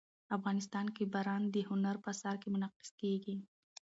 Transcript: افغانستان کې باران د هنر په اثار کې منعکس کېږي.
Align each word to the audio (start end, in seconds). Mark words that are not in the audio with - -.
افغانستان 0.37 0.85
کې 0.95 1.03
باران 1.13 1.43
د 1.53 1.55
هنر 1.69 1.95
په 2.03 2.07
اثار 2.13 2.35
کې 2.41 2.47
منعکس 2.55 2.89
کېږي. 3.01 3.35